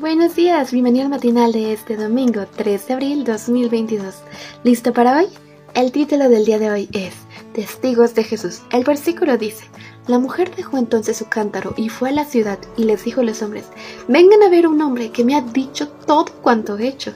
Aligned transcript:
Buenos 0.00 0.34
días, 0.34 0.72
bienvenido 0.72 1.04
al 1.04 1.10
matinal 1.10 1.52
de 1.52 1.72
este 1.72 1.96
domingo 1.96 2.46
3 2.56 2.88
de 2.88 2.94
abril 2.94 3.24
2022. 3.24 4.16
¿Listo 4.64 4.92
para 4.92 5.16
hoy? 5.16 5.28
El 5.72 5.92
título 5.92 6.28
del 6.28 6.44
día 6.44 6.58
de 6.58 6.68
hoy 6.68 6.88
es 6.92 7.14
Testigos 7.52 8.12
de 8.16 8.24
Jesús. 8.24 8.62
El 8.72 8.82
versículo 8.82 9.38
dice, 9.38 9.66
La 10.08 10.18
mujer 10.18 10.52
dejó 10.56 10.78
entonces 10.78 11.16
su 11.16 11.28
cántaro 11.28 11.74
y 11.76 11.90
fue 11.90 12.08
a 12.08 12.12
la 12.12 12.24
ciudad 12.24 12.58
y 12.76 12.84
les 12.84 13.04
dijo 13.04 13.20
a 13.20 13.24
los 13.24 13.40
hombres, 13.42 13.66
Vengan 14.08 14.42
a 14.42 14.48
ver 14.48 14.66
un 14.66 14.82
hombre 14.82 15.12
que 15.12 15.24
me 15.24 15.36
ha 15.36 15.42
dicho 15.42 15.86
todo 15.88 16.26
cuanto 16.42 16.76
he 16.76 16.88
hecho. 16.88 17.12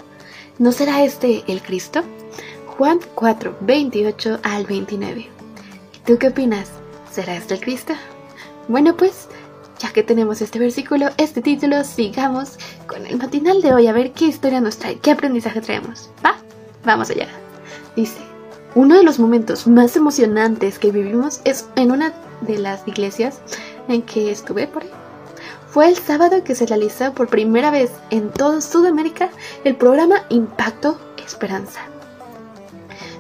¿No 0.61 0.71
será 0.71 1.03
este 1.03 1.43
el 1.49 1.61
Cristo? 1.61 2.03
Juan 2.77 3.01
4, 3.17 3.57
28 3.61 4.39
al 4.45 4.67
29. 4.67 5.21
¿Y 5.23 5.99
tú 6.07 6.17
qué 6.17 6.29
opinas? 6.29 6.69
¿Será 7.11 7.35
este 7.35 7.55
el 7.55 7.61
Cristo? 7.61 7.95
Bueno 8.69 8.97
pues, 8.97 9.27
ya 9.79 9.93
que 9.93 10.03
tenemos 10.03 10.43
este 10.43 10.59
versículo, 10.59 11.09
este 11.17 11.41
título, 11.41 11.85
sigamos 11.85 12.59
con 12.87 13.07
el 13.07 13.17
matinal 13.17 13.63
de 13.63 13.73
hoy 13.73 13.87
a 13.87 13.93
ver 13.93 14.13
qué 14.13 14.27
historia 14.27 14.61
nos 14.61 14.79
trae, 14.79 14.99
qué 14.99 15.13
aprendizaje 15.13 15.61
traemos. 15.61 16.11
¿Va? 16.25 16.37
Vamos 16.85 17.11
allá. 17.11 17.29
Dice, 17.97 18.19
uno 18.75 18.97
de 18.97 19.05
los 19.05 19.19
momentos 19.19 19.67
más 19.67 19.97
emocionantes 19.97 20.79
que 20.79 20.91
vivimos 20.91 21.41
es 21.45 21.67
en 21.77 21.93
una 21.93 22.13
de 22.43 22.59
las 22.59 22.87
iglesias 22.87 23.41
en 23.89 24.03
que 24.03 24.31
estuve 24.31 24.67
por 24.67 24.83
ahí. 24.83 24.91
Fue 25.69 25.89
el 25.89 25.97
sábado 25.97 26.43
que 26.45 26.55
se 26.55 26.67
realizó 26.67 27.13
por 27.13 27.29
primera 27.29 27.71
vez 27.71 27.91
en 28.11 28.31
toda 28.31 28.61
Sudamérica 28.61 29.31
el 29.65 29.77
programa 29.77 30.25
Impacto 30.29 30.99
Esperanza. 31.25 31.81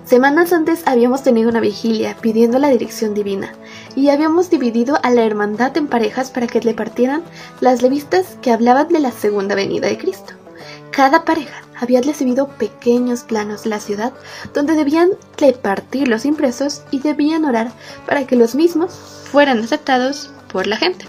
Semanas 0.05 0.55
antes 0.55 0.83
habíamos 0.87 1.23
tenido 1.23 1.51
una 1.51 1.61
vigilia 1.61 2.17
pidiendo 2.21 2.59
la 2.59 2.69
dirección 2.69 3.13
divina 3.13 3.53
y 3.99 4.11
habíamos 4.11 4.49
dividido 4.49 4.97
a 5.03 5.11
la 5.11 5.25
hermandad 5.25 5.77
en 5.77 5.89
parejas 5.89 6.31
para 6.31 6.47
que 6.47 6.61
le 6.61 6.73
partieran 6.73 7.25
las 7.61 7.83
revistas 7.83 8.39
que 8.41 8.53
hablaban 8.53 8.87
de 8.87 9.01
la 9.01 9.11
segunda 9.11 9.57
venida 9.57 9.89
de 9.89 9.99
Cristo. 9.99 10.35
Cada 10.93 11.25
pareja 11.25 11.65
había 11.75 12.01
recibido 12.01 12.47
pequeños 12.47 13.25
planos 13.25 13.65
de 13.65 13.71
la 13.71 13.81
ciudad 13.81 14.13
donde 14.55 14.77
debían 14.77 15.11
repartir 15.37 16.07
los 16.07 16.25
impresos 16.25 16.85
y 16.93 17.01
debían 17.01 17.45
orar 17.45 17.73
para 18.07 18.25
que 18.25 18.37
los 18.37 18.55
mismos 18.55 18.93
fueran 19.33 19.59
aceptados 19.59 20.31
por 20.53 20.69
la 20.69 20.77
gente. 20.77 21.05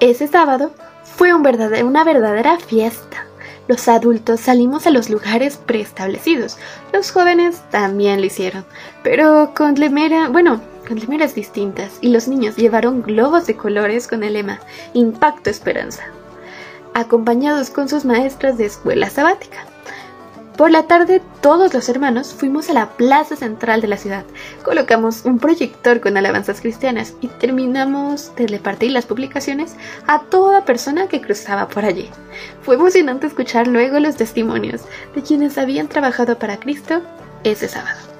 Ese 0.00 0.26
sábado 0.26 0.72
fue 1.04 1.32
un 1.32 1.46
una 1.84 2.02
verdadera 2.02 2.58
fiesta. 2.58 3.26
Los 3.68 3.86
adultos 3.86 4.40
salimos 4.40 4.88
a 4.88 4.90
los 4.90 5.08
lugares 5.08 5.56
preestablecidos. 5.56 6.58
Los 6.92 7.12
jóvenes 7.12 7.62
también 7.70 8.18
lo 8.18 8.26
hicieron, 8.26 8.64
pero 9.04 9.52
con 9.54 9.76
lemera, 9.76 10.28
bueno, 10.28 10.71
con 10.86 10.98
lemeras 10.98 11.34
distintas, 11.34 11.98
y 12.00 12.08
los 12.08 12.28
niños 12.28 12.56
llevaron 12.56 13.02
globos 13.02 13.46
de 13.46 13.56
colores 13.56 14.08
con 14.08 14.22
el 14.22 14.34
lema 14.34 14.60
Impacto 14.94 15.50
Esperanza, 15.50 16.04
acompañados 16.94 17.70
con 17.70 17.88
sus 17.88 18.04
maestras 18.04 18.58
de 18.58 18.66
escuela 18.66 19.08
sabática. 19.10 19.66
Por 20.56 20.70
la 20.70 20.82
tarde 20.82 21.22
todos 21.40 21.72
los 21.72 21.88
hermanos 21.88 22.34
fuimos 22.34 22.68
a 22.68 22.74
la 22.74 22.90
plaza 22.90 23.36
central 23.36 23.80
de 23.80 23.88
la 23.88 23.96
ciudad, 23.96 24.24
colocamos 24.62 25.24
un 25.24 25.38
proyector 25.38 26.00
con 26.00 26.16
alabanzas 26.16 26.60
cristianas 26.60 27.14
y 27.22 27.28
terminamos 27.28 28.36
de 28.36 28.46
repartir 28.46 28.90
las 28.92 29.06
publicaciones 29.06 29.74
a 30.06 30.20
toda 30.20 30.66
persona 30.66 31.08
que 31.08 31.22
cruzaba 31.22 31.68
por 31.68 31.86
allí. 31.86 32.10
Fue 32.62 32.74
emocionante 32.74 33.26
escuchar 33.26 33.66
luego 33.66 33.98
los 33.98 34.16
testimonios 34.16 34.82
de 35.14 35.22
quienes 35.22 35.56
habían 35.56 35.88
trabajado 35.88 36.38
para 36.38 36.58
Cristo 36.58 37.00
ese 37.44 37.68
sábado. 37.68 38.11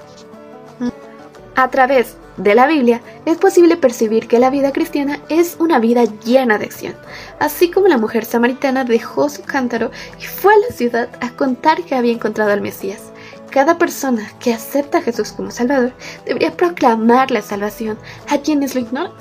A 1.55 1.69
través 1.69 2.17
de 2.39 2.55
la 2.55 2.67
Biblia 2.67 3.03
es 3.27 3.36
posible 3.36 3.77
percibir 3.77 4.27
que 4.27 4.39
la 4.39 4.48
vida 4.48 4.72
cristiana 4.72 5.20
es 5.28 5.56
una 5.58 5.78
vida 5.78 6.05
llena 6.25 6.56
de 6.56 6.64
acción, 6.64 6.95
así 7.41 7.70
como 7.70 7.89
la 7.89 7.98
mujer 7.98 8.24
samaritana 8.24 8.85
dejó 8.85 9.29
su 9.29 9.42
cántaro 9.42 9.91
y 10.18 10.24
fue 10.24 10.55
a 10.55 10.58
la 10.58 10.74
ciudad 10.74 11.11
a 11.20 11.30
contar 11.36 11.83
que 11.83 11.95
había 11.95 12.12
encontrado 12.12 12.51
al 12.51 12.62
Mesías. 12.62 13.12
Cada 13.51 13.77
persona 13.77 14.33
que 14.41 14.55
acepta 14.55 14.98
a 14.98 15.02
Jesús 15.02 15.33
como 15.33 15.51
Salvador 15.51 15.92
debería 16.24 16.57
proclamar 16.57 17.30
la 17.30 17.42
salvación 17.42 17.98
a 18.30 18.39
quienes 18.39 18.74
lo 18.74 18.80
ignoran. 18.80 19.12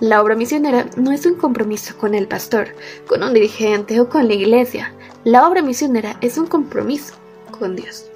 La 0.00 0.22
obra 0.22 0.36
misionera 0.36 0.86
no 0.96 1.12
es 1.12 1.26
un 1.26 1.34
compromiso 1.34 1.98
con 1.98 2.14
el 2.14 2.28
pastor, 2.28 2.68
con 3.06 3.22
un 3.22 3.34
dirigente 3.34 4.00
o 4.00 4.08
con 4.08 4.26
la 4.26 4.34
iglesia. 4.34 4.94
La 5.24 5.46
obra 5.46 5.60
misionera 5.60 6.16
es 6.22 6.38
un 6.38 6.46
compromiso 6.46 7.12
con 7.58 7.76
Dios. 7.76 8.07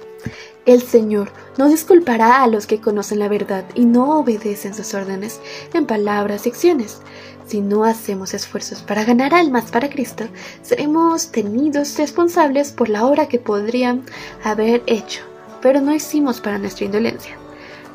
El 0.65 0.81
Señor 0.81 1.29
no 1.57 1.67
disculpará 1.67 2.41
a 2.41 2.47
los 2.47 2.67
que 2.67 2.79
conocen 2.79 3.19
la 3.19 3.27
verdad 3.27 3.65
y 3.75 3.83
no 3.83 4.19
obedecen 4.19 4.73
sus 4.73 4.93
órdenes 4.93 5.41
en 5.73 5.85
palabras 5.85 6.45
y 6.45 6.49
acciones. 6.49 7.01
Si 7.45 7.59
no 7.59 7.83
hacemos 7.83 8.33
esfuerzos 8.33 8.81
para 8.81 9.03
ganar 9.03 9.33
almas 9.33 9.71
para 9.71 9.89
Cristo, 9.89 10.23
seremos 10.61 11.31
tenidos 11.31 11.97
responsables 11.97 12.71
por 12.71 12.87
la 12.87 13.05
obra 13.05 13.27
que 13.27 13.39
podrían 13.39 14.03
haber 14.41 14.81
hecho, 14.85 15.23
pero 15.61 15.81
no 15.81 15.93
hicimos 15.93 16.39
para 16.39 16.57
nuestra 16.57 16.85
indolencia. 16.85 17.35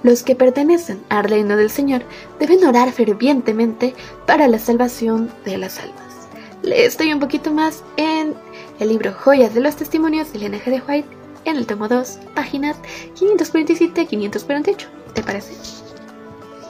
Los 0.02 0.22
que 0.22 0.36
pertenecen 0.36 1.00
al 1.08 1.24
reino 1.24 1.56
del 1.56 1.70
Señor 1.70 2.02
deben 2.38 2.66
orar 2.66 2.92
fervientemente 2.92 3.94
para 4.26 4.46
la 4.46 4.58
salvación 4.58 5.30
de 5.46 5.56
las 5.56 5.78
almas. 5.78 6.28
Le 6.62 6.84
estoy 6.84 7.14
un 7.14 7.20
poquito 7.20 7.50
más 7.50 7.82
en 7.96 8.34
el 8.78 8.90
libro 8.90 9.14
Joyas 9.14 9.54
de 9.54 9.62
los 9.62 9.76
Testimonios 9.76 10.32
de 10.32 10.38
Elena 10.38 10.58
de 10.58 10.82
White 10.86 11.18
en 11.50 11.56
el 11.56 11.66
tomo 11.66 11.88
2, 11.88 12.18
páginas 12.34 12.76
547-548. 13.18 14.86
¿Te 15.14 15.22
parece? 15.22 15.54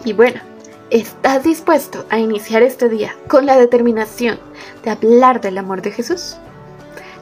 Y 0.04 0.12
bueno, 0.12 0.40
¿estás 0.90 1.44
dispuesto 1.44 2.06
a 2.10 2.18
iniciar 2.18 2.62
este 2.62 2.88
día 2.88 3.14
con 3.28 3.46
la 3.46 3.56
determinación 3.56 4.38
de 4.84 4.90
hablar 4.90 5.40
del 5.40 5.58
amor 5.58 5.82
de 5.82 5.90
Jesús? 5.90 6.36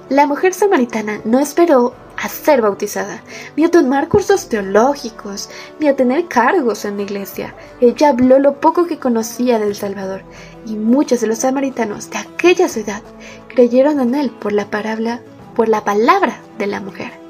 La 0.08 0.26
mujer 0.26 0.54
samaritana 0.54 1.20
no 1.24 1.40
esperó 1.40 1.94
a 2.16 2.28
ser 2.28 2.62
bautizada, 2.62 3.22
ni 3.56 3.64
a 3.64 3.70
tomar 3.70 4.08
cursos 4.08 4.48
teológicos, 4.48 5.50
ni 5.80 5.88
a 5.88 5.96
tener 5.96 6.28
cargos 6.28 6.84
en 6.84 6.96
la 6.96 7.02
iglesia. 7.02 7.54
Ella 7.80 8.10
habló 8.10 8.38
lo 8.38 8.60
poco 8.60 8.86
que 8.86 8.98
conocía 8.98 9.58
del 9.58 9.74
Salvador, 9.74 10.22
y 10.64 10.76
muchos 10.76 11.20
de 11.20 11.26
los 11.26 11.38
samaritanos 11.38 12.08
de 12.10 12.18
aquella 12.18 12.68
ciudad 12.68 13.02
creyeron 13.48 14.00
en 14.00 14.14
él 14.14 14.30
por 14.30 14.52
la 14.52 14.70
palabra, 14.70 15.20
por 15.54 15.68
la 15.68 15.84
palabra 15.84 16.38
de 16.58 16.66
la 16.68 16.80
mujer. 16.80 17.25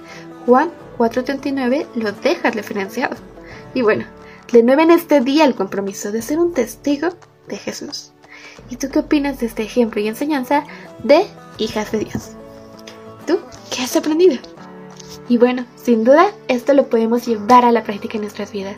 Juan 0.47 0.71
4.39 0.97 1.87
lo 1.97 2.13
deja 2.13 2.51
referenciado. 2.51 3.17
Y 3.75 3.83
bueno, 3.83 4.07
en 4.53 4.91
este 4.91 5.21
día 5.21 5.45
el 5.45 5.55
compromiso 5.55 6.13
de 6.13 6.23
ser 6.23 6.39
un 6.39 6.55
testigo 6.55 7.09
de 7.49 7.57
Jesús. 7.57 8.13
¿Y 8.71 8.77
tú 8.77 8.89
qué 8.91 9.01
opinas 9.01 9.41
de 9.41 9.47
este 9.47 9.65
ejemplo 9.65 10.01
y 10.01 10.09
enseñanza 10.09 10.65
de 11.03 11.27
hijas 11.59 11.93
de 11.93 11.99
Dios? 11.99 12.31
¿Tú 13.27 13.39
qué 13.71 13.83
has 13.83 13.97
aprendido? 13.97 14.37
Y 15.29 15.39
bueno, 15.39 15.67
sin 15.75 16.05
duda, 16.05 16.31
esto 16.49 16.73
lo 16.75 16.89
podemos 16.89 17.27
llevar 17.27 17.65
a 17.65 17.73
la 17.73 17.83
práctica 17.83 18.17
en 18.17 18.23
nuestras 18.23 18.53
vidas. 18.53 18.77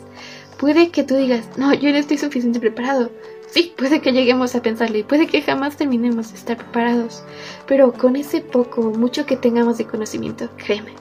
Puede 0.58 0.90
que 0.90 1.04
tú 1.04 1.14
digas, 1.14 1.44
no, 1.56 1.74
yo 1.74 1.90
no 1.90 1.98
estoy 1.98 2.18
suficientemente 2.18 2.60
preparado. 2.60 3.10
Sí, 3.50 3.74
puede 3.76 4.00
que 4.00 4.12
lleguemos 4.12 4.54
a 4.54 4.62
pensarlo 4.62 4.98
y 4.98 5.02
puede 5.02 5.26
que 5.26 5.42
jamás 5.42 5.76
terminemos 5.76 6.32
de 6.32 6.38
estar 6.38 6.56
preparados. 6.56 7.22
Pero 7.66 7.92
con 7.92 8.16
ese 8.16 8.40
poco 8.40 8.80
o 8.80 8.90
mucho 8.90 9.26
que 9.26 9.36
tengamos 9.36 9.78
de 9.78 9.86
conocimiento, 9.86 10.50
créeme, 10.56 10.92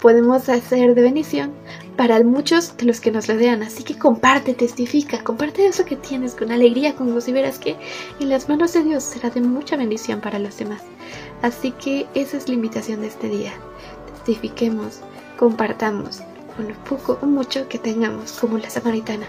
podemos 0.00 0.48
hacer 0.48 0.94
de 0.94 1.02
bendición 1.02 1.52
para 1.96 2.22
muchos 2.22 2.76
de 2.76 2.86
los 2.86 3.00
que 3.00 3.10
nos 3.10 3.26
rodean. 3.26 3.62
Así 3.62 3.84
que 3.84 3.98
comparte, 3.98 4.54
testifica, 4.54 5.22
comparte 5.22 5.66
eso 5.66 5.84
que 5.84 5.96
tienes 5.96 6.34
con 6.34 6.50
alegría, 6.50 6.94
con 6.94 7.12
gozo 7.12 7.30
y 7.30 7.34
verás 7.34 7.58
que 7.58 7.76
en 8.20 8.28
las 8.28 8.48
manos 8.48 8.72
de 8.72 8.84
Dios 8.84 9.04
será 9.04 9.30
de 9.30 9.40
mucha 9.40 9.76
bendición 9.76 10.20
para 10.20 10.38
los 10.38 10.56
demás. 10.58 10.82
Así 11.42 11.72
que 11.72 12.06
esa 12.14 12.36
es 12.36 12.48
la 12.48 12.54
invitación 12.54 13.00
de 13.00 13.08
este 13.08 13.28
día. 13.28 13.52
Testifiquemos, 14.12 15.00
compartamos 15.38 16.20
con 16.56 16.68
lo 16.68 16.74
poco 16.84 17.18
o 17.20 17.26
mucho 17.26 17.68
que 17.68 17.78
tengamos 17.78 18.32
como 18.32 18.58
la 18.58 18.70
samaritana. 18.70 19.26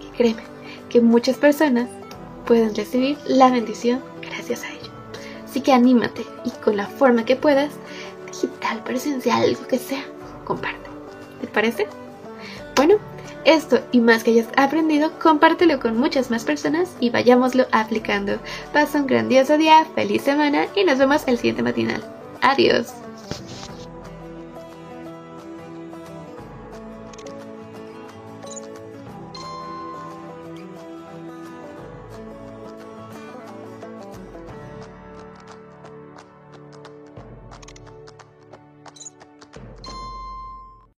Que 0.00 0.16
créeme 0.16 0.42
que 0.88 1.00
muchas 1.00 1.36
personas 1.36 1.88
pueden 2.46 2.74
recibir 2.74 3.18
la 3.26 3.50
bendición 3.50 4.02
gracias 4.22 4.62
a 4.62 4.70
ello. 4.70 4.90
Así 5.44 5.60
que 5.60 5.72
anímate 5.72 6.24
y 6.44 6.50
con 6.62 6.76
la 6.76 6.86
forma 6.86 7.24
que 7.24 7.36
puedas 7.36 7.72
digital, 8.42 8.82
presencial, 8.84 9.42
algo 9.42 9.66
que 9.66 9.78
sea, 9.78 10.04
comparte. 10.44 10.90
¿Te 11.40 11.46
parece? 11.46 11.86
Bueno, 12.74 12.96
esto 13.44 13.80
y 13.92 14.00
más 14.00 14.24
que 14.24 14.32
hayas 14.32 14.48
aprendido, 14.56 15.18
compártelo 15.18 15.80
con 15.80 15.96
muchas 15.96 16.30
más 16.30 16.44
personas 16.44 16.96
y 17.00 17.10
vayámoslo 17.10 17.66
aplicando. 17.72 18.38
Pasa 18.72 19.00
un 19.00 19.06
grandioso 19.06 19.56
día, 19.56 19.86
feliz 19.94 20.22
semana 20.22 20.66
y 20.74 20.84
nos 20.84 20.98
vemos 20.98 21.22
el 21.26 21.36
siguiente 21.36 21.62
matinal. 21.62 22.02
Adiós. 22.42 23.05